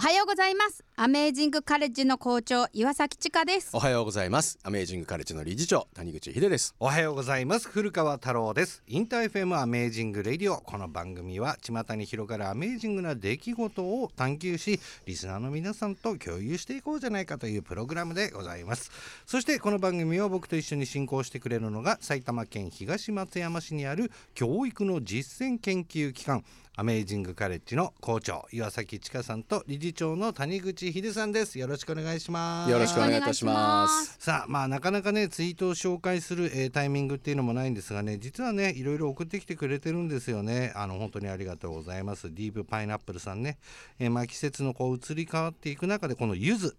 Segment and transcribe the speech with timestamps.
[0.00, 0.82] おはようございます。
[0.96, 3.68] アメージングカレッジの校長岩崎千佳です。
[3.74, 4.58] おはようございます。
[4.62, 6.74] アメージングカレッジの理事長谷口秀です。
[6.80, 7.68] おはようございます。
[7.68, 8.82] 古川太郎です。
[8.86, 10.56] インター FM Amazing Radio。
[10.62, 18.90] この番組は巷に広がるアメージングな出来事を探求しリスナーの皆さんと共有していこうじゃないかというプログラムでございます。
[19.26, 26.42] そしてこの番組を僕と一緒に進行してくれるのが埼玉県東松山市にある教育の実践研究機関
[26.80, 31.58] アメージングカレッジの校長岩崎千佳さんと理事長の谷口秀さんです。
[31.58, 32.70] よろしくお願いします。
[32.70, 34.16] よろしくお願いいたします。
[34.18, 40.72] さあまあなかなかねツイートを紹介する、えータイミングっていうのもないんですがね実はねいろいろ送ってきてくれてるんですよね。
[40.74, 42.34] あの本当にありがとうございます。
[42.34, 43.58] ディープパイナップルさんね、
[43.98, 46.76] えーまあ季節のこう移り変わっていく中でこの柚子、こ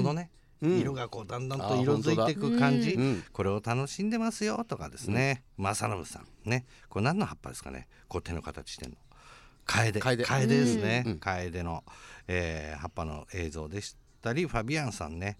[0.00, 3.24] のねうん色がこうだんだんと色づいていく感じ、うん。
[3.32, 6.26] これを楽しんでますよとかですね、正信さん。
[6.48, 6.64] ね。
[6.88, 7.88] これ何の葉っぱですかね。
[8.08, 8.96] こう手の形してんの。
[9.64, 10.00] カエデ。
[10.00, 10.24] カエデ。
[10.46, 11.18] ですね、うん。
[11.18, 11.84] カエデの、
[12.28, 15.36] えー葉っぱの映像でしたりファビアンさんね。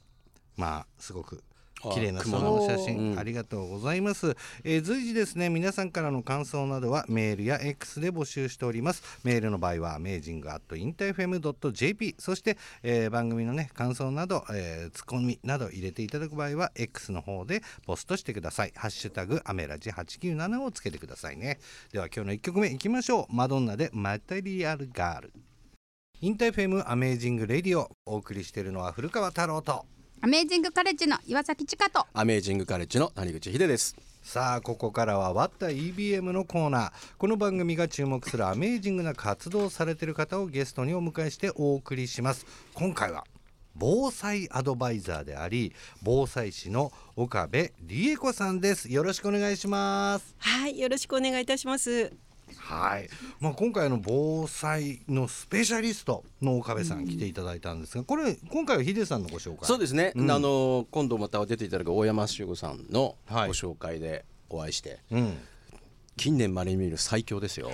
[0.56, 2.56] まあすごくあ綺麗な空雲の。
[2.56, 3.18] の写真、うん。
[3.18, 9.02] ありがとうございます、えー随時ですね皆さんからの感想などはメールや X で募集しております。
[9.24, 18.72] メールの場合は amazing.intfm.jp そして、えー番組のね感想など、えーツッコミなど入れていただく場合は X の方でポストしてください。
[18.74, 21.58] ハッシュタグアメラジ897をつけてくださいね。
[21.92, 23.34] では今日の1曲目いきましょう。
[23.34, 25.32] マドンナで Material Girl
[26.20, 27.90] インター FM Amazing Radio。
[28.06, 29.84] お送りしているのは古川太郎と
[30.22, 32.06] アメージングカレッジの岩崎千佳と。
[32.14, 33.94] アメージングカレッジの谷口秀です。
[34.22, 36.92] さあここからは「ワッタ EBM」のコーナー。
[37.18, 42.46] この番組が注目するアメージングな活動をされている方をゲストにお迎えしてお送りします。
[42.74, 43.24] 今回は
[43.74, 45.72] 防災アドバイザーであり
[46.02, 48.90] 防災士の岡部梨恵子さんです。
[48.90, 50.34] よろしくお願いします。
[50.38, 52.10] はい、よろしくお願いいたします。
[52.58, 53.08] はい、
[53.40, 59.66] まあ、今回の防災のスペシャリストの岡部さん来ていただいたんですがこれ今回はヒデさんのご紹介。
[59.66, 60.30] そうですね、うん。
[60.30, 65.38] あの今度また出ていただく大山修吾さんのごはい紹介でお会いして、うん。
[66.16, 67.70] 近年まれに見る最強ですよ。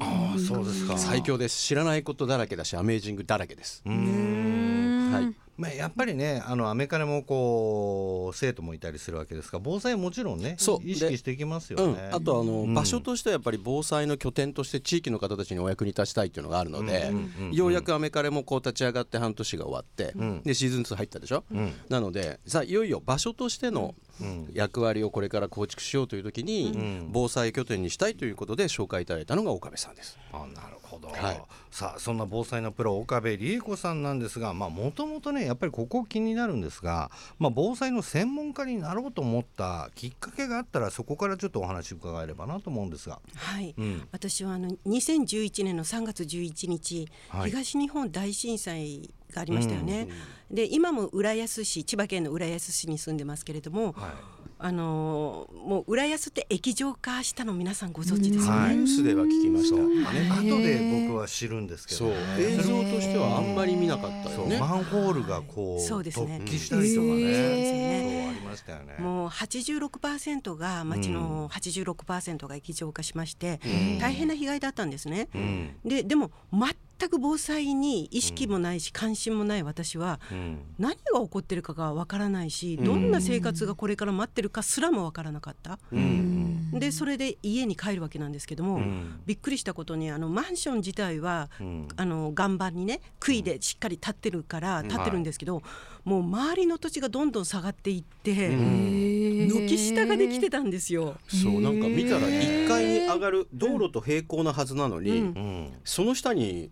[0.00, 0.98] ああそうですか。
[0.98, 1.56] 最強です。
[1.58, 3.82] 知らないことだらけだしアメージングだらけです。
[3.84, 3.92] うー。
[3.92, 9.58] んはいまあ、やっぱりねあのアメカネもこう生徒もいたりするわけですか。
[9.58, 10.88] ら防災はもちろんねそう。
[10.88, 12.08] 意識していきますよね。
[12.08, 12.74] うん、あとあの、うん。
[12.74, 17.12] 場所としてはやっぱり防災の拠点として地域の方たちにお役に立ちたいっていうのがあるので、
[17.52, 20.42] ようやくアメカレもこう立ち上がって半年が終わって、うん。
[20.42, 21.72] でシーズン2入ったでしょ、うん。
[21.88, 24.03] なのでさあいよいよ場所としてのうん
[24.52, 30.18] 役割をこれから構築しようという時に、ん防災拠点にしたいということで紹介いただいたのが岡部さんです。
[30.32, 37.10] あなるほど、はいさあそんな防災のプロ岡部理恵子さんなんですがもともとねやっぱりここ気になるんですが、
[37.40, 43.20] まあ、防災の専門家になろうと思ったきっかけがあったらそこからちょっとお話伺えればなと思うんですが。
[43.34, 43.74] はい。
[43.76, 50.08] うん私はあの2011年の3月11日、はい東日本大震災がありましたよね。
[50.50, 54.10] で今も浦安市千葉県の浦安市に住んでますけれども、はい。
[54.56, 58.58] あのーもう浦安って液状化したの皆さんご存知ですよね。
[58.60, 58.76] はい。
[58.76, 59.76] ニュースでは聞きました。
[59.76, 60.04] よね。
[60.30, 62.06] 後で僕は知るんですけど
[62.38, 64.56] 映像としてはあんまり見なかったよね。
[64.58, 64.68] そう。
[64.68, 66.40] マンホールがこうそうですね。
[66.42, 68.96] 突起したりとかね、そうですそうねありましたよね。
[69.00, 73.98] もう86%が町の86%が液状化しまして、うん。
[73.98, 75.28] 大変な被害だったんですね。
[75.34, 75.74] うん。
[75.84, 76.74] ででも全
[77.08, 80.58] く防災に意識もないし関心もない私はうん。
[80.78, 85.78] 何が起こってるかがわからないしどんな生活がこれから待ってるかすらもわからなかった。
[85.92, 86.70] うん。
[86.72, 89.20] でそれで家に帰るわけなんですけども、うん。
[89.26, 91.88] びっくりしたことにあのマンション自体はうん。
[91.96, 95.62] あの岩盤にね杭でしっかり立ってるから立ってるんですけど、
[96.04, 101.16] もう周りの土地がどんどん下がっていって、軒下ができてたんですよ。
[101.28, 106.70] そうなんか見たら1階に上がる道路と平行なはずなのに、その下に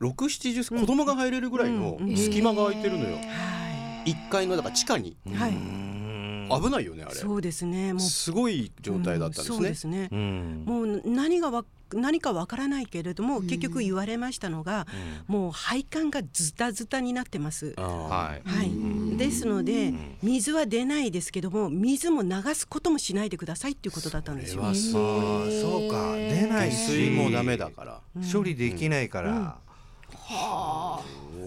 [0.00, 2.16] 670子供が入れるぐらいのうん。
[2.16, 5.16] 隙間が空いてるのよ、は1階のだから地下に。
[5.26, 6.48] い、はい、うん。
[6.62, 7.14] 危ないよねあれ。
[7.14, 8.00] そうですねもう。
[8.02, 9.56] すごい状態だったんですね。
[9.56, 10.08] そうで、すね。
[10.12, 10.64] うん。
[10.66, 11.64] もう何がわ
[11.94, 14.86] 何かわからないけれども、結局言われましたのが、
[15.26, 17.74] もう配管がズタズタになってます。
[17.76, 18.48] はい。
[18.48, 24.62] はい、ですので水は出ないですけども水も流すこともしないでくださいっていうことだったんですよ。
[24.74, 26.16] そそうか。
[26.16, 28.00] 出ない水もダメだから、
[28.32, 29.58] 処理できないから、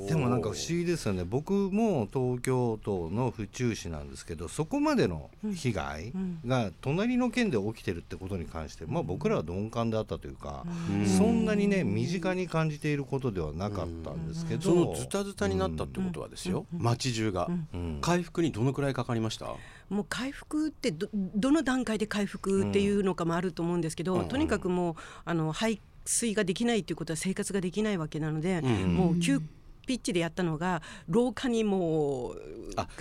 [0.08, 1.24] でもなんか不思議ですよね。
[1.24, 6.14] 僕も東京都の府中市なんですけどそこまでの被害
[6.46, 11.08] が隣の県で起きてるってことに関して、まあ、僕らは鈍感であったというか、うん。
[11.08, 17.98] そんなにね身近に感じていることではなかったんですけど、そのズタズタになったってことはですよ、街中が、うん。
[18.02, 19.48] 回復にどのくらいかかりました？
[19.90, 24.28] もう回復ってどどの段階で回復っていうのかもあると思うんですけど、うん。
[24.28, 24.96] とにかくもう
[25.26, 29.42] あの排水ができないということは生活ができないわけなので、うんもう救
[29.86, 32.42] ピッチでやったのが廊下にもう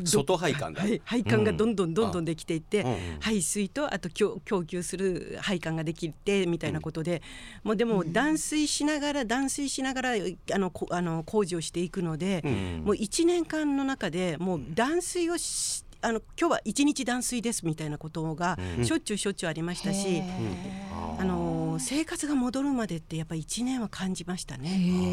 [0.04, 7.22] 外配管だはい、配管がどんどんどんどんできていって、うんうん排水とあと供供給する配管ができてみたいなことで、
[7.62, 10.10] もうでも断水しながら断水しながら
[10.52, 12.42] あのこあの工事をしていくので、
[12.84, 20.22] もう1年間の中でもう断水をしあの今日は1日断水ですみたいなことがしょっちゅうしょっちゅうありましたし、
[21.18, 24.70] あの生活が戻るまでってやっぱり1年は感じましたね。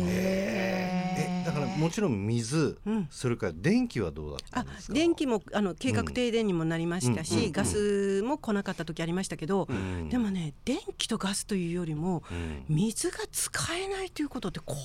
[0.07, 3.07] えだからもちろん水、うん。
[3.09, 4.93] それから電気はどうだったあんですか？
[4.93, 10.09] 電気もあの計画停電にもなりましたし、ガスも来なかった時ありましたけど、ん。
[10.09, 12.65] でもね電気とガスというよりも、うん。
[12.69, 14.77] 水が使えないということってこん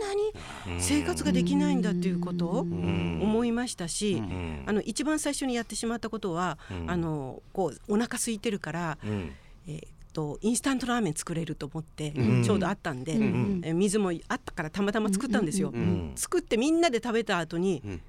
[0.00, 4.64] なに生活ができないんだということを思いましたし、ん。
[4.66, 6.90] あの一番最初にやってしまったことは、うん。
[6.90, 9.32] あのこうお腹空いてるから、うん。
[9.66, 12.42] えーとインスタントラーメン作れると思って、うん。
[12.44, 13.60] ちょうどあったんで、ん。
[13.62, 15.70] えー水もあったからたまたま作ったんですよ。
[15.70, 16.12] ん。
[16.16, 18.00] 作ってみんなで食べた後に、ん。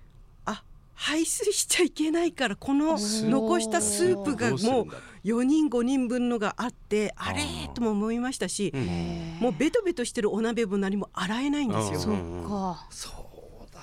[0.45, 0.63] あ
[0.93, 4.55] 排水しちゃいけないからこの残したスープがもう。
[4.55, 4.97] どうするんだ。
[5.25, 7.41] 4人5人分のがあってあれ
[7.73, 8.71] とも思いましたし、
[9.39, 11.99] もうベトベトしてるお鍋も何も洗えないんですよ。
[11.99, 12.13] そっ
[12.47, 12.87] か。
[12.91, 13.13] そう。
[13.13, 13.24] だ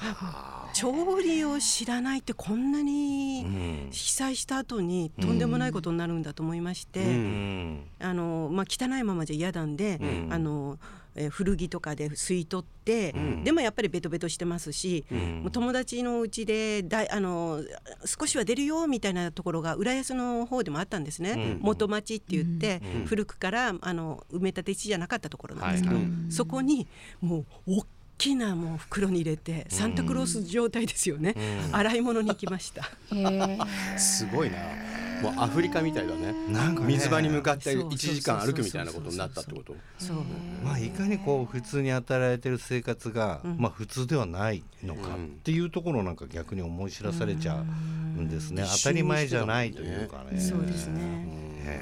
[0.74, 3.88] 調理を知らないってこんなにん。
[3.90, 7.84] 被災した後にとんでもないことになるんだと思いまして、うん。
[8.00, 10.00] あのまあ、汚いままじゃ嫌なんで、
[10.30, 10.78] あの
[11.14, 13.14] えー古着とかで吸い取って、
[13.44, 17.62] でもやっぱりベトベトしてますし、もう友達のうちでだいあの
[18.06, 25.96] 少しは出るよみたいなところが浦安の方でもあったんですね、元町って言って、古くからあの埋め立て地じゃなかったところなんですけど、
[26.30, 26.88] そこに
[27.20, 27.86] もう大
[28.22, 31.34] きなもう袋に入れてサンタクロース状態ですよね、
[31.72, 32.88] 洗い物に行きました。
[33.98, 34.58] すごいな。
[35.22, 36.32] もうアフリカみたいだね。
[36.48, 39.74] なんかね水場に向かってそう1時間歩くみたいなことになったってこと？
[39.98, 40.16] そう
[40.64, 47.64] まあいかにこう普通に与えられてる生活が、まあ普通ではないのかっていうところなんか逆に思い知らされちゃう
[48.20, 50.40] んですね、当たり前じゃないというかね。
[50.40, 51.00] そうですね。
[51.64, 51.80] へ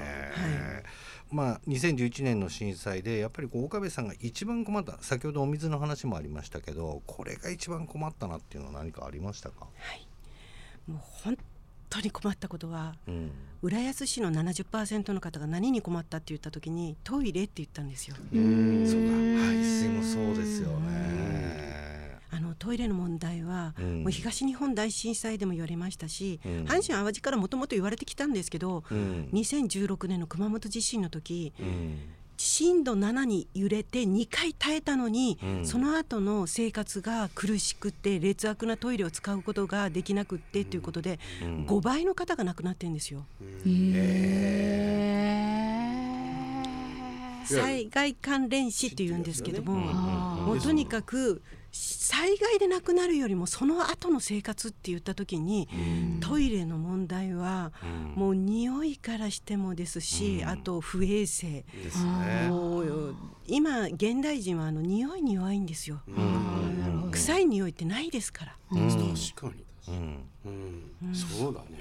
[0.84, 0.84] え
[1.30, 9.66] まあ、2011年の震災でやっぱりこう岡部さんが一番困った先ほどお水の話もありましたけどこれが一番困ったなっていうのは何かありましたか、
[10.88, 11.38] もう本
[11.88, 13.30] 当に困ったことはうん。
[13.62, 18.16] 浦安市の70%の方が何に困ったって言った時にトイレって言ったんですよ。
[18.16, 18.38] そうだ。
[18.38, 21.89] 排水もそうですよね。
[22.32, 24.02] あのトイレの問題は、うん。
[24.02, 26.52] もう東日本大震災でも言われましたし、うん。
[26.64, 29.28] 阪神・淡路からもともと言われてきたんですけど、うん。
[29.32, 31.98] 2016年の熊本地震の時うん。
[32.36, 35.66] 震度7に揺れて2回耐えたのに、うん。
[35.66, 41.66] その後の生活が苦しくて劣悪なトイレを使うことができなくってということで、うん。
[41.66, 43.24] 5倍の方が亡くなってるんですよ。
[47.44, 51.42] 災害関連死っていうんですけども、もうとにかく
[51.72, 55.68] 災害で亡くなるよりもその後の生活って言った時に、
[56.20, 57.72] トイレの問題は
[58.14, 62.48] もう匂いからしてもですし、あと不衛生、ですね。
[62.48, 63.14] もう
[63.46, 66.00] 今現代人はあの匂いに弱いんですよ、
[67.12, 68.56] 臭い匂いってないですから。
[68.68, 68.78] 確
[69.34, 69.64] かに。
[71.14, 71.78] そうだね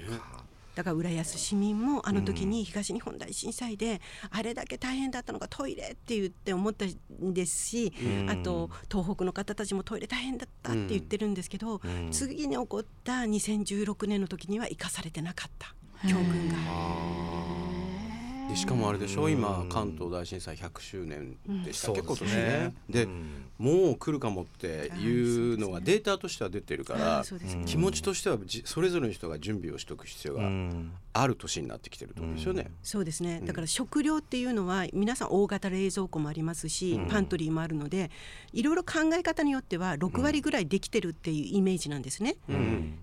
[0.80, 4.00] だから浦安市民もあの時に東日本大震災で
[4.30, 7.92] あれだけ大変だったのがトイレって言って思ったんですし、
[8.28, 15.74] あと東北の方たちもトイレ大変だったって言ってるんですけど、次に起こった2016年の時には生かされてなかった。
[16.08, 17.79] 教訓が。
[18.50, 19.28] でしかもあれでしょ？
[19.28, 22.36] 今関東大震災100周年でしたっけ、うん今年ね。
[22.36, 23.44] ねで、うん。
[23.58, 27.64] もう来るかもっていうのがデータとしては出てるかあらね。
[27.66, 30.92] 気持ちとしてはじそれぞれの人が準備をしておく必要うがん。
[31.12, 32.70] ある年になってきてるってことですよね。
[32.82, 33.40] そうですね。
[33.44, 38.10] だから食料っていうのは皆さん大型冷蔵庫もありますし、パントリーもあるので
[38.52, 42.36] いろいろ考え方によっては6割ぐらいできてるっていうイメージなんですね、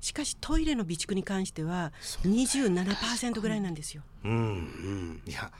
[0.01, 4.03] しかしトイレの備蓄に関しては27%ぐらいなんですよ。
[4.27, 5.51] うんいや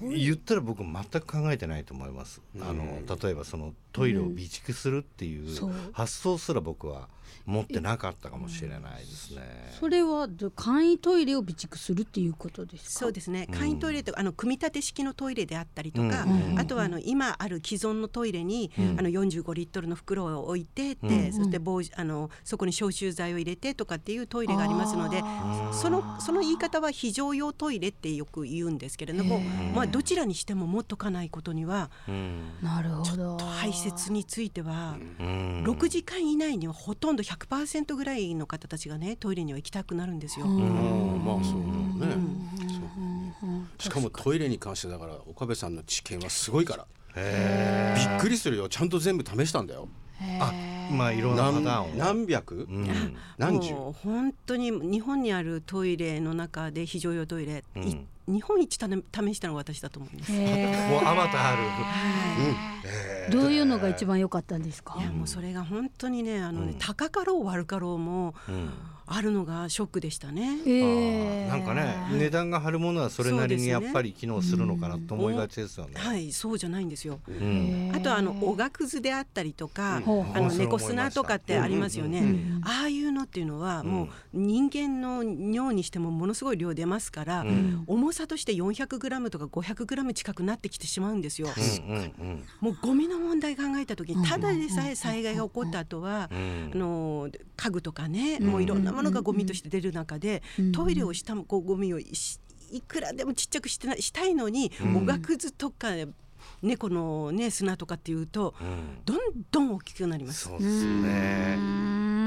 [0.00, 2.40] 言ったら僕全く考えてないと思います。
[2.60, 5.46] あの例えばそのトイレを備蓄するっていう
[5.92, 7.08] 発想すら僕は
[7.44, 9.42] 持ってなかったかもしれないですね。
[9.80, 12.90] それはど簡易トイレを備蓄するっていうことですか？
[13.00, 13.48] そうですね。
[13.50, 16.58] 簡易トイレとあの組み立て式のトイレであったりとか、うん。
[16.58, 25.20] あとはあの今ある既存のトイレに、あの45リットルの袋を置いてって、そして防あのそこに消臭剤を入れてとかっていうトイレがありますので
[25.72, 29.40] そのその言い方は非常用トイレってよく言うんですけれども、
[29.74, 32.52] まあ、どちらにしても持っとかないことにはうん。
[32.62, 33.38] なるほど。
[33.38, 34.96] 排泄については。
[35.18, 35.64] うん。
[35.66, 40.46] 6時間以内にはほとんど100%ぐらいの方たちがねトイレには行きたくなるんですよ。
[40.46, 41.24] うん。
[41.24, 42.16] まあそうだね、
[43.78, 46.86] しかもトイレに関してだから岡部さんの知見はすごいから。
[47.14, 48.68] びっくりするよ。
[48.68, 49.88] ちゃんと全部試したんだよ。
[50.40, 50.52] あ
[50.90, 51.52] まあいろんな
[51.96, 52.66] 何百？
[52.70, 53.16] うん。
[53.38, 53.72] 何十？
[53.72, 60.32] もう本当に日本にあるトイレの中で非常用トイレ、いうん日本一たね試したのは私だと思うんです。
[60.32, 61.62] へもうあまたある。
[63.28, 64.96] ーどういうのが一番良かったんですか？
[64.98, 66.78] いやもうそれが本当にねあのね、うん。
[66.78, 68.70] 高かろう悪かろうもうん。
[69.04, 70.58] あるのがショックでしたね。
[70.66, 75.94] えあーーなんかね値段が張るものはそれなりにやっぱり機能するのかなと思いがちですよね。
[75.96, 77.20] はいそうじゃないんですよ。
[77.28, 77.92] うん。
[77.94, 82.20] あとあのおがくずであったりとか、あの猫砂とかってありますよね。
[82.20, 82.60] うん。
[82.64, 87.84] ああいうのっていうのはもう人間の尿にしてもものすごい量出ますから、うん。
[87.86, 91.48] 重さとして 400g とか 500g 近くなってきてしまうんですよ。
[92.60, 102.38] もうゴミの問題考えた時にただでさえ災害が起こった後はう、んあの家具とかね、うんもういろんなものがゴミとして出る中で、うんトイレをしたこうゴミをし
[102.70, 104.96] いくらでもちっちゃくしてなしたいのに、うん。
[104.98, 105.88] おがくずとか
[106.62, 109.04] 猫のね砂とかっていうとうん。
[109.04, 109.18] どん
[109.50, 110.48] どん大きくなります。
[110.48, 112.21] そうですね。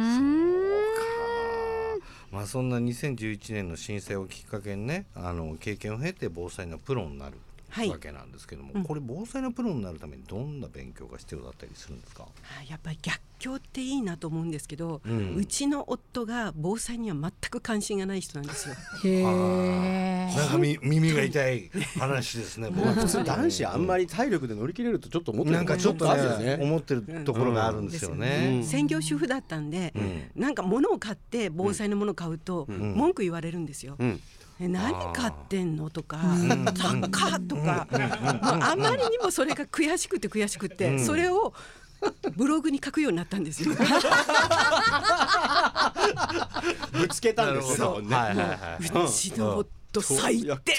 [2.36, 7.38] まあそんな2011年の震災をきっかけにねあの経験を経て防災のプロになる。
[7.90, 8.84] わけなんですけども、うん。
[8.84, 12.30] これ防災のプロになるためにどんな勉強が必要だったりするんですか、は
[12.64, 18.76] いやっぱり逆境っていいなと思うんですけど、ううんちの夫が防災には全く関心がない人なんですよ。
[19.04, 22.70] へえなんかみ耳が痛い話ですね。
[22.70, 22.88] 僕。
[22.88, 26.06] は 普通男子あんまり体力で乗り切れるとちょっと思ってるなんかちょっと
[26.38, 26.58] ねね。
[26.62, 28.62] 思ってるところがあるんですよね。
[28.64, 30.42] 専業主婦だったんで、うん。
[30.42, 32.94] なんか物を買って防災のものを買うとん。
[32.96, 33.98] 文句言われるんですよ。
[34.60, 34.66] うん。
[34.66, 35.90] え何買ってんの？
[35.90, 36.66] とかん
[37.12, 38.02] 「高っ!」とかもう
[38.62, 41.06] あまりにもそれが悔しくて悔しくて、うん。
[41.06, 41.54] それを
[42.36, 43.74] ブログに書くようになったんですよ。
[46.92, 48.02] ぶつけたんですよ。
[48.02, 49.70] どはいはいはうちの夫
[50.02, 50.76] 最低やってい。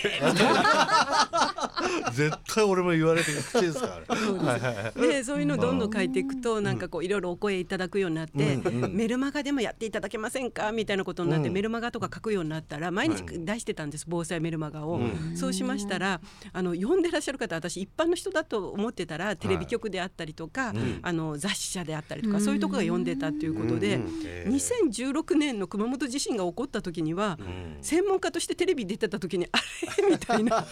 [2.13, 4.15] 絶対俺も言われてる口ですから。
[4.15, 5.01] はいはいはい。
[5.01, 8.85] でそういうのをどんどん書いていくとなんかこういろいろお声いただくようになって、うん。
[8.85, 10.73] うんメルマガでもやっていただけませんか？
[10.73, 11.55] みたいなことになって、うん。
[11.55, 15.01] メルマガとか書くようになったら毎日出してたんです防災メルマガを、
[15.35, 16.21] そうしましたら
[16.53, 20.99] あの読んでらっしゃる方私一般の人だと思ってたらテレビ局であったりとか、ん。
[21.03, 24.53] あの雑誌社であったりとか、そういうとこが読んでたということで、へー。
[24.93, 27.79] 2016年の熊本地震が起こった時には、ん。
[27.83, 29.59] 専門家としてテレビ出てた時にあ
[30.03, 30.11] れ？
[30.11, 30.65] みたいな。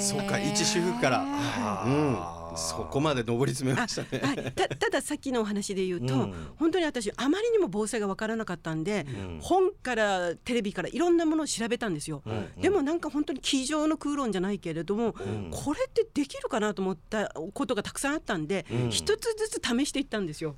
[0.00, 1.20] そうか一主婦から。
[1.20, 2.43] うん。
[2.56, 4.22] そこまで上り詰めましたね。
[4.22, 6.34] はい、たたださっきのお話で言うと、うん。
[6.56, 9.38] 本当に私あまりにも防災が分からなかったんで、うん。
[9.40, 12.60] 本からテレビからいろんなものを調べたんですよ、うん。
[12.60, 15.50] でもなんか本当に机上の空論じゃないけれども、ん。
[15.50, 18.90] これってできるかなと思ったことがたくさんあったんで、うん。
[18.90, 20.54] 一つずつ試していったんですよ。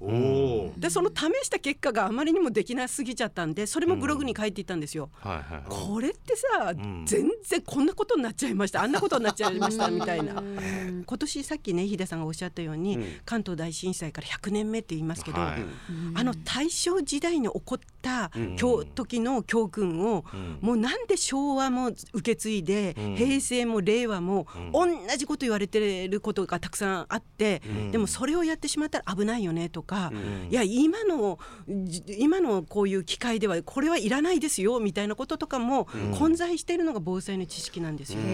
[0.77, 5.11] でその試した結果があまりにもできなすぎちゃったんでそれもブログに書いていったんですよ。
[5.21, 5.63] はいはいはい。
[5.69, 7.05] これってさ、ん。
[7.07, 8.83] 全然こんなことになっちゃいました。
[8.83, 10.43] あんなことになっちゃいましたみたいな。
[10.43, 13.05] 今年さっきね秀さんがおっしゃったように、うん。
[13.25, 15.65] 関東大震災から100年目って言いますけど、はい。
[16.15, 18.57] あの大正時代に起こったうん。
[18.57, 20.59] 教時の教訓を、うん。
[20.61, 23.17] もうなんで昭和も受け継いで、うん。
[23.17, 27.91] 平成も令和も、同じこと言われてることがたくさんあって、うん。
[27.91, 30.49] でもそれをやってしまったら危ないよねとか、ん。
[30.51, 31.39] いや今の
[31.69, 35.89] じ今のこういう機会ではこれはいらないですよみたいなこととかも
[36.19, 38.19] 混在しているのが防災の知識なんですよ。
[38.21, 38.25] ま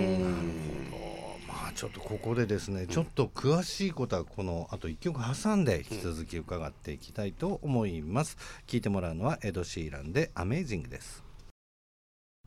[1.73, 8.37] あちょっとここでですね、ちょっと詳しいことはこのあと一曲挟んで引き続き伺っていきたいと思います。
[8.67, 11.25] 聞いてもらうのはエド・シーランで Amazing です。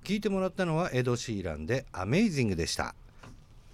[0.03, 2.94] 聞いてもらったのはエド・シーランで Amazing でした。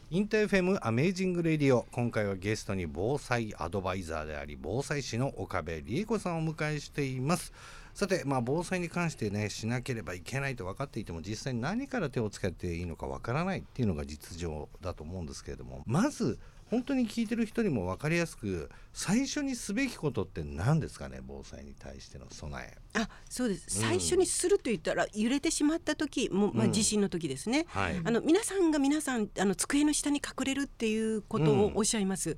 [0.09, 7.53] インター FM Amazing Radio 今回はゲストに防災アドバイザーであり防災士の岡部梨恵子さんをお迎えしています
[7.93, 16.39] さてまあ防災に関してねしなければいけないと分かっていても実際に何から手をつけていいのか分からないっていうのが実情だと思うんですけれどもまず
[16.71, 22.77] 本当に聞いてる人にも分かりやすく最初にすべきことって何ですかね防災に対しての備え。
[22.99, 23.79] あそうです。
[23.79, 23.87] うん。
[23.87, 28.01] 最初にすると言ったら揺れてしまった時も、まあ、うん地震の時ですね、はい。
[28.03, 32.37] あの皆さんが皆さんあの机の下に隠れるっていうことをおっしゃいます、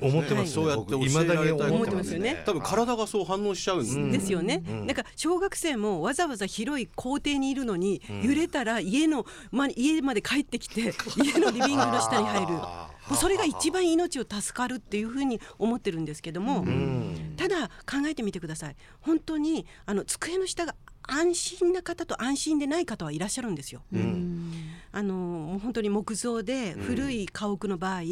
[0.00, 0.52] 思ってます。
[0.52, 2.42] そうやって教えられた未だに思ってますよね。
[2.44, 3.86] 多分体がそう反応しちゃうんで。
[3.86, 4.86] すうんですよね、うん。
[4.86, 12.46] なんか小学生もわざわざ広い校庭にいるのに、揺れたら家の、ま、家まで帰ってきて家のリビングの下に入る。
[12.60, 17.34] あもうそれが一番命を助かるっていうふうに思ってるんですけども、うん。
[17.36, 18.76] ただ考えてみてください。
[19.00, 23.82] 本当にあの机の下が安心な方と安心でない方はいらっしゃるんですよ。
[24.92, 28.02] あのもう本当に木造で古い家屋の場合、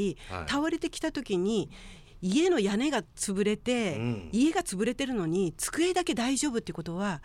[0.48, 1.70] 倒れてきた時に
[2.22, 4.28] 家の屋根が潰れて、うん。
[4.32, 7.20] 家が潰れてるのに机だけ大丈夫っていうことは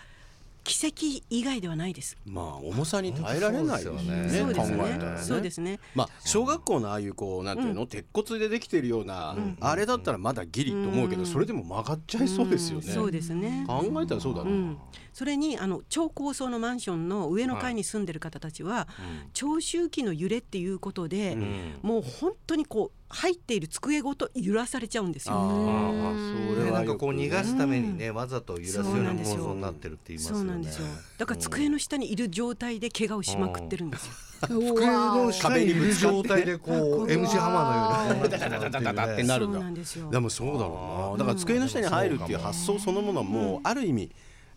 [0.64, 2.18] 奇跡以外ではないです。
[2.26, 5.18] まあ重さに耐えられないよねそうですね。
[5.18, 5.80] そうですね。
[5.96, 12.94] まあ小学校のああいうこうなんていうの、鉄骨でできてるような、あれだったらまだギリと思うけど、それでも曲がっちゃいそうですよね、ん。
[12.94, 13.66] そうですね。
[13.68, 14.78] 考えたらそうだな、うん、
[15.14, 18.88] それにあの超高層のマンションの上の階に住んでる方たちは、
[19.34, 21.38] 長周期の揺れっていうことで、
[21.82, 25.40] もう本当にこう入っている机ごと揺らされちゃうんですあよ。
[25.40, 30.50] あそれなんかこう逃がすためにね、わざと揺らすような構そうなんですよ造になってるって言いますそよね。
[30.50, 30.88] うなんですよ。
[31.18, 34.14] だから机の下にいる状態で怪我をしまくってるんですよ。
[34.42, 40.10] 机の下にいる状態でこう MC ハマーのようにってなるんそうだ。
[40.12, 41.26] でもそうだろうな。
[41.26, 44.12] だから机の下に入るっていう発想そのものはもうある意味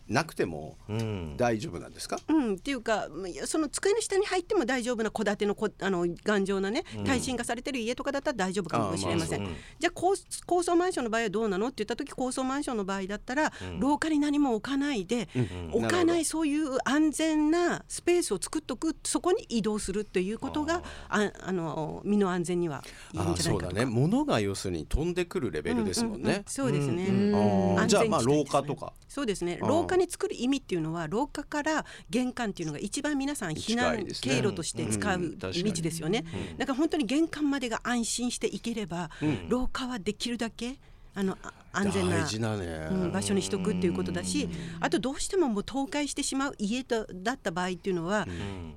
[0.09, 1.37] なくてもうん。
[1.37, 3.09] 大丈夫なんですか、うん、っていうか
[3.45, 10.15] その机の下に入っても大丈夫な戸建てのこあの頑丈なね耐震化されてる家とかだったら大丈夫かもしれません、うじゃあ高
[10.47, 11.67] 高層マンションの場合はどうなの？
[11.67, 15.29] って言った時高層マンションの場合だったら、廊下に何も置かないで、
[15.73, 22.83] 置かないそういう安全なスペースを作っとくそこに移動するっていうことがああの身の安全には
[23.13, 23.75] いいんああそうだじゃないかと。
[23.75, 23.87] かね。
[23.87, 28.93] 物が要するに飛んでくるレベルですもんうううね、そうですね、ああ安じゃあまあ廊下とか。
[29.09, 29.59] そうですね。
[29.61, 36.25] 廊下に作る意味っていうのは廊下から玄関っていうのが一番皆さん避難経路として使う道ですよね、
[36.59, 39.11] だから本当に玄関までが安心して行ければ、
[39.49, 40.77] 廊下はできるだけ
[41.15, 44.49] あのあ安全な大事なね、うん場所にしとくっていうことだし
[44.81, 48.27] あとどうしてももう倒壊してしまう家とだった場合っていうのは、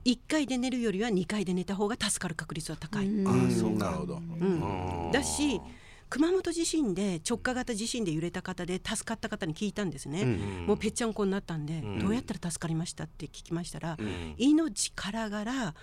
[0.05, 3.07] 1階で寝るよりは2階で寝た方が助かる確率は高い。
[3.07, 3.51] うん。
[3.51, 5.61] そうなるほど、うんだし
[6.09, 10.23] 熊本地震で直下型地震で揺れた方で助かった方に聞いたんですね、
[10.65, 13.97] もうぺっちゃんこになったんで、どうやったら助かりましたって聞きましたら、
[14.37, 15.75] 命からがら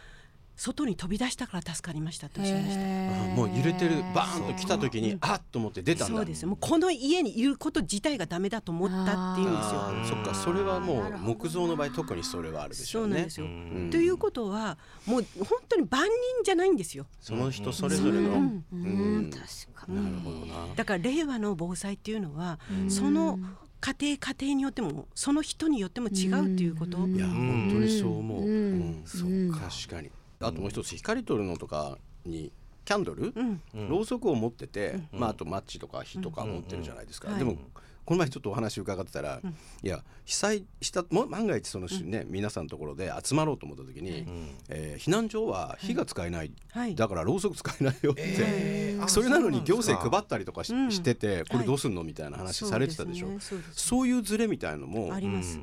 [0.57, 2.83] 外に飛び出したから助かりましたっておっしゃいました。
[3.25, 6.17] あもう揺れてるバーンと来た時にあっと思って出たんだ。
[6.17, 6.47] そうです。
[6.47, 10.15] もうこの家にいること自体がダメだと思ったっていうんですよ。
[10.15, 13.13] そっかそれはもう木造の場合特にそれはあるでしょうね。
[13.13, 13.47] そうなんですよ。
[13.47, 13.91] ん。
[13.91, 16.11] ということはもう本当に万人
[16.45, 17.07] じゃないんですよ。
[17.21, 18.65] その人それぞれの、うん。
[18.73, 18.77] う
[19.23, 19.31] ん。
[19.31, 19.43] 確
[19.87, 20.69] かなるほどな。
[20.75, 22.59] だから令和の防災っていうのは
[22.89, 23.39] その
[23.81, 27.07] 家庭家庭によってもその人によっても違うっていうこと？
[27.09, 28.49] いや本当にそう思う、うん。
[28.49, 29.03] うん。
[29.05, 30.11] そうか確かに
[30.47, 32.53] あともう一つ光取るのとかに
[32.85, 33.61] キャンドル、ん。
[33.89, 37.39] ろうそくを持ってて、まあ、あとマッチとか火とか持ってるじゃないですか、うん。
[37.39, 37.57] でも
[38.05, 39.41] この前ちょっとお話伺ってたら、
[39.83, 44.27] いや被災したも万が一その、ね皆さんのところで集まろうと思った時に、
[44.69, 46.95] えー避難所は火が使えない、はい。
[46.95, 50.93] だからろうそく使えないよって、それなのに行政配ったりとかし,、うん。
[50.93, 53.29] しててこれどうすんのみたいな話されてたでしょ、
[53.73, 55.59] そういうズレみたいのもあります。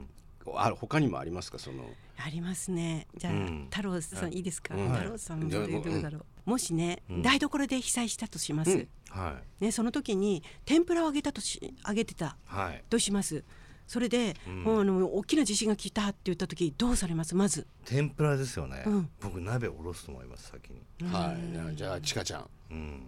[0.58, 1.60] あ他にもありますか？
[1.60, 1.84] その。
[2.18, 3.08] ありますね。
[3.18, 3.68] じゃあ、うん。
[3.72, 4.40] 太郎さんい。
[4.40, 4.76] いですか？
[4.76, 4.90] うん。
[4.90, 6.50] 太郎さんどうだろう？
[6.50, 8.72] もしね、台所で被災したとします。
[8.72, 8.88] うん。
[9.10, 12.26] はねその時に天ぷらを揚げたとし揚げてた。
[12.26, 12.84] いはい。
[12.90, 13.44] とします？
[13.88, 17.36] それで、もうあの大きな地震が来たって言った時どうされます？
[17.36, 17.68] まず。
[17.84, 19.10] 天ぷらですよね、うん。
[19.20, 20.82] 僕鍋おろすと思います先に。
[21.12, 21.36] は
[21.74, 22.50] い、じゃあちかちゃん。
[22.72, 23.04] うん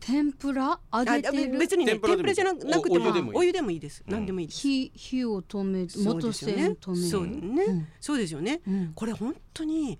[0.00, 0.78] 天ぷら？
[0.92, 1.58] 揚げてある？
[1.58, 3.32] 別にね天ぷらでも天ぷらじゃななくておお湯でもいい。
[3.32, 4.02] もお湯でもいいです。
[4.06, 4.60] 何でもいいです。
[4.60, 7.08] 火火を止め元栓止める。
[7.08, 8.92] そうね、そうですよね、うん。
[8.94, 9.98] これ本当に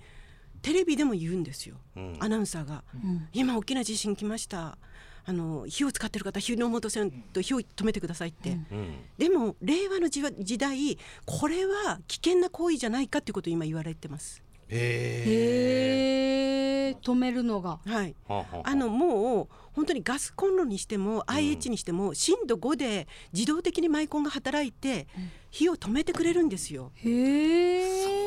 [0.63, 2.17] テレビでも言うんですよ、うん。
[2.21, 3.29] アナウンサーが、ん。
[3.33, 4.79] 今大きな地震来ました。
[5.29, 8.95] あの火を使ってる方火の元栓と火を止めてくださいって、うん。
[9.19, 14.41] でも令和の時時代これは危険な行為じゃないかっていうことを今言われてます。
[14.69, 17.81] へへえ止めるのが。
[17.85, 18.15] はい。
[18.29, 25.07] あのもう本当にガスコンロにしても IH にしても震度5で自動的にマイコンが働いて
[25.51, 26.93] 火を止めてくれるんですよ。
[26.95, 28.27] へえ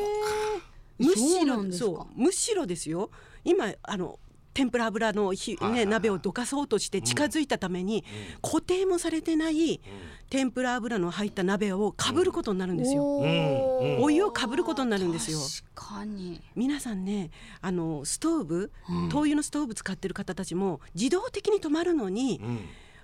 [0.98, 2.06] むしそうなろんですか。
[2.14, 3.10] むしろですよ。
[3.44, 4.20] 今あの
[4.52, 8.04] 天ぷら油の火、ね、鍋をどかそうとして近づいたために、
[8.42, 9.80] 固定もされてない
[10.28, 13.02] 天ぷら油の入った鍋をかぶることになるんですよ。
[13.02, 14.04] おーうん。
[14.04, 15.38] お湯をかぶることになるんですよ。
[15.74, 16.40] 確かに。
[16.54, 18.72] 皆さんねあのストーブ、
[19.10, 22.60] 灯油のストーブ使ってる方たちも自動的に止まるのに、うん。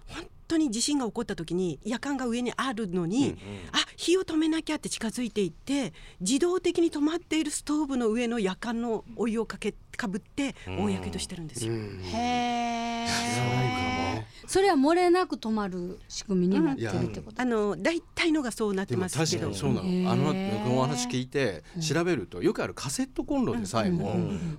[0.09, 3.37] 本当に地震が起こった時に夜間が上にあるのに、
[3.72, 11.72] あ火を止めなきゃって近づいていって自動的に止まっているストーブの上の夜間のお湯をかけかぶって大やけどしてるんですよ。
[11.74, 17.42] へえそれは漏れなく止まる仕組みになってるってこと。
[17.42, 19.24] あの大体のがそうなってますけど。
[19.24, 20.12] 確かにそうなの。
[20.12, 20.26] あの
[20.61, 24.14] このお話聞いて調べるとよくあるカセットコンロでさえも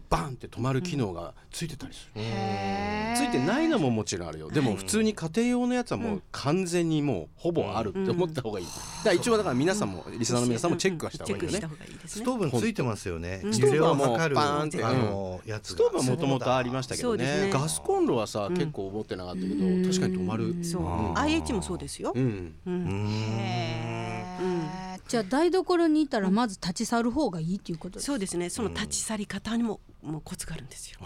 [0.10, 2.22] バンって止まる機能がついてたりする。
[2.22, 4.50] へついてないのももちろんあるよ。
[4.50, 8.66] でも普通に家庭用のやつはもう完全にもうほぼあるって思った方がいい。
[8.66, 11.60] だから一応だから皆さんもリスナーの皆さんもチェックはした方がいいよね。
[11.60, 12.10] チェックした方がいいですね。
[12.10, 12.34] スト。
[12.34, 13.42] ーブについてますよね。
[13.52, 14.84] ス揺れをトーブはもう測るバーンって。
[14.84, 15.76] あのやつが。
[15.76, 17.26] ストーブはもともとありましたけどね。
[17.26, 17.50] ね。
[17.52, 19.56] ガスコンロはさ結構思ってなかったけど
[19.90, 20.64] 確かに止まる。
[20.64, 20.82] そう。
[20.82, 21.18] うん。
[21.18, 22.14] IH もそうですよ。
[22.16, 22.56] うん。
[22.66, 22.74] うん。
[22.74, 22.92] うー。
[22.92, 23.40] ん。
[23.40, 28.50] へーじゃあ台所にいたらまず立ち去る方がいいっていうことですそうですね。
[28.50, 31.00] その立ち去り方にももうコツがあるんですよ。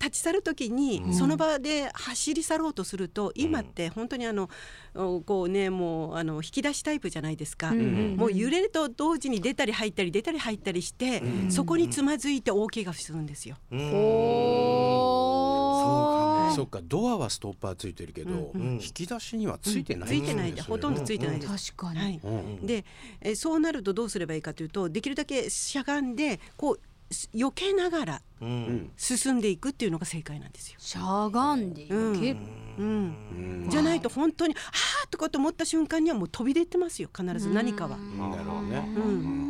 [0.00, 4.48] 立ち去る時にその場で走り去ろうとすると、今って本当にあの
[4.94, 13.56] おこうねもうあの引き出しタイプじゃないですか、もう揺れると同時に出たり入ったり出たり入ったりして、そこにつまずいて大怪我するんですよ。
[13.72, 13.78] おー。
[15.78, 16.15] そ
[16.62, 21.72] っかドアはストッパーついてるけど、引き出しにはついてないついてないでほとんどついてないでです。
[21.72, 22.20] 確かに、はい。
[22.22, 22.84] うんで
[23.20, 28.48] えそうなるとどうすればいいかというとできるだけしゃがんでこうす避けながらうん。
[28.48, 30.78] うん進んでいくっていうのが正解なんですよ。
[30.78, 32.20] しゃがんでうん。
[32.20, 32.40] 結
[32.78, 37.08] うん、じゃないと本当に「あー」とかと思った瞬間にはもう飛び出てますよ。
[37.16, 37.96] 必ず何かは。
[37.96, 39.45] なるほどね、うん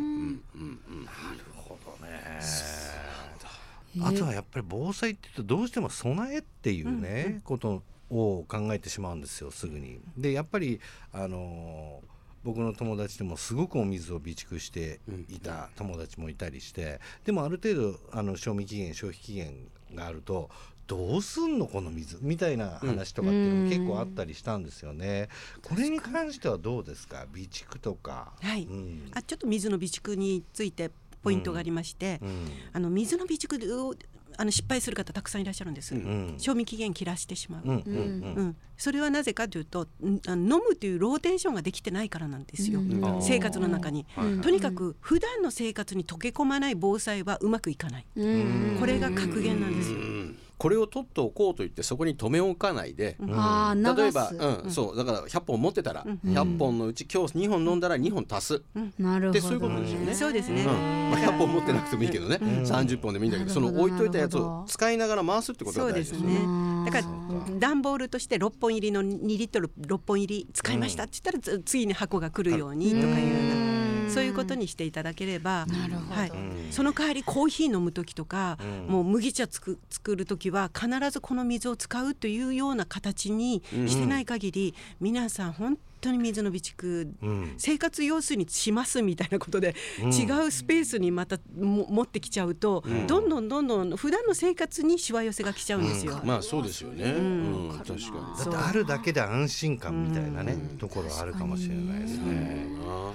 [4.01, 9.99] あとはやっぱり防災って言うとどうしても備えっていうね、ことを考えてしまうんですよすぐに。
[10.17, 10.79] でやっぱり
[11.13, 20.49] あのー僕の友達でもすごくお水を備蓄していた友達もいたりしてでもある程度あの賞味期限消費期限があると
[20.85, 25.27] どうすんのこの水みたいな話とかっていうのも結構あったりしたんですよね。
[25.61, 27.25] これに関してはどうですか？
[27.33, 28.31] 備蓄とか。
[28.41, 28.63] はい。
[28.63, 29.11] うん。
[29.13, 30.89] あちょっと水の備蓄について
[31.21, 32.51] ポイントがありまして、うん。
[32.73, 33.95] あの水の備蓄を
[34.39, 36.35] あの失敗する方たくさんいらっしゃるんです、ん。
[36.37, 38.55] 賞味期限切らしてしまう、うんうんうん。
[38.77, 43.21] それはなぜかというとんあの飲むというローテーションができてないからなんですよ、うん。
[43.21, 44.05] 生活の中に、
[44.43, 48.77] とにかく普段の生活に溶け込まない防災はうまくいかない、うん。
[48.79, 53.95] これが格言なんですよ、うんこれを取っておこうと言ってそこに留め置かないで、ああ流す。
[53.95, 54.31] 例えば、
[54.63, 54.97] うんそう。
[54.97, 58.61] だから100本持ってたら、100本のうち今日2本飲んだら2本足す、
[58.97, 60.13] なるほどでそういうことですよね。
[60.15, 60.67] そうですね、うん。
[61.11, 66.91] まあ、100本持ってなくてもいいけどね、30本でもいいんだけどその置いといたやつを使いながら回すってことが大事ですすよでねね。
[66.91, 73.86] だから段ボールとして6本入りの2リットル6本入り使いましたって言ったらつ次に箱が来るようにとかいうような
[74.17, 75.67] そういうことにしていただければ
[76.09, 76.31] はい、
[76.71, 87.53] その代わりコーヒー飲む時とか、もう麦茶つく作る時は必ずこの水を使うというような形にしてない限り、皆さん本当に水の備蓄、ん。
[87.57, 96.19] 生活用水にしますみたいなことで、違うスペースにまたも持ってきちゃうと、どんどんどんどん普段の生活にしわ寄せが来ちゃうんですよ。
[96.23, 97.03] まあそうですよね。
[97.03, 98.01] うん、確かに。
[98.01, 102.67] だってあるだけで安心感みたいなね、ところはあるかもしれないですね。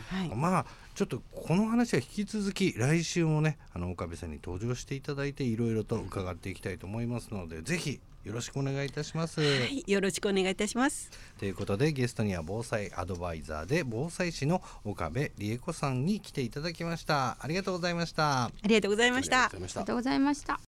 [0.08, 0.34] はい。
[0.34, 9.40] まあちょっとこの話は引き続き来週もねあの岡部さんに登場していただいていろいろと伺っていきたいと思いますのでぜひよろしくお願いいたします。
[9.40, 11.10] はい、よろしくお願いいたします。
[11.38, 17.36] ということでゲストには防災アドバイザーで防災士の岡部理恵子さんに来ていただきました。
[17.40, 18.44] ありがとうございました。
[18.44, 19.96] ありがとうございましたありがとう。
[19.96, 20.71] ございました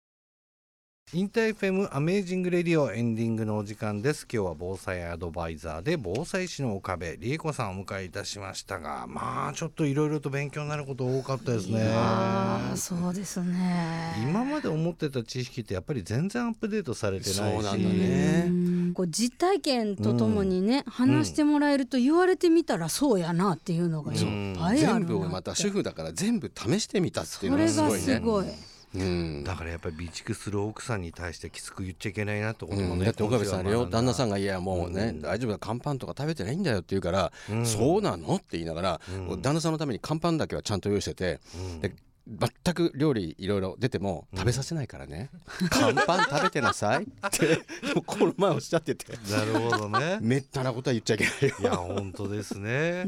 [1.13, 4.25] インター FM アメージングレディオエンディングのお時間です。
[4.29, 11.91] 今日は防災アドバイザーで防災士の岡部理恵子さんをお迎えいたしましたがまあちょっといろいろと勉強になること多かったですね。
[11.93, 14.15] ああそうですね。
[14.23, 17.37] 今まで思ってた知識ってやっぱり全然アップデートされてないし。
[17.37, 18.45] そうなんだね。
[18.47, 18.93] うん。
[18.95, 24.79] こう実体験とともにね、話してもらえると言われてみたらそうやなっていうのがいっぱいあるなって。
[24.79, 28.49] 全部をまた主婦だから全部試してみたっていうのそれががすごいね。
[28.55, 29.43] すごいうん。
[29.43, 37.31] だからやっぱり備蓄する奥さんに対してきつく言っちゃいけないなってこともうん、ね、だって岡部さんあれよ旦那さんがが「いやもうね、大丈夫だ乾パンとか食べてないんだよ」って言うから
[37.65, 39.01] 「そうなの?」って言いながら、
[39.41, 41.39] 旦那さんのために乾パンだけはちゃんと用意してて、
[41.81, 41.95] で
[42.27, 45.29] 全く料理いろいろ出ても食べさせないからね
[45.69, 47.59] 「乾パン食べてなさい」って。
[48.05, 49.13] この前おっしゃってて。
[49.31, 50.17] なるほどね。
[50.21, 51.55] めったなことは言っちゃいけないよ。
[51.59, 53.05] いや本当ですね。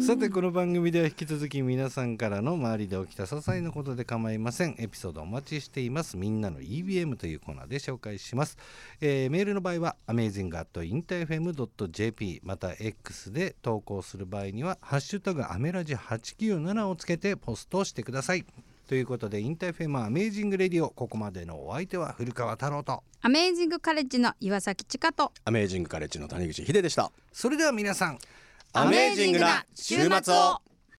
[0.00, 4.74] さてこの番組では引き続き皆さんからの周りで起きた些細なことで構いません。
[4.78, 6.16] エピソードお待ちしています。
[6.16, 8.56] みんなの EBM というコーナーで紹介します、
[9.00, 18.45] えーメールの場合は amazing.interfm.jp また X で投稿する場合にはハッシュタグアメラジ897をつけてポストしてください
[18.86, 23.02] ということでインター FM Amazing Radio ここまでのお相手は古川太郎と。
[23.20, 25.32] アメージングカレッジの岩崎千佳と。
[25.44, 27.10] アメージングカレッジの谷口秀でした。
[27.32, 28.18] それでは皆さん
[28.72, 30.60] アメージングな週末を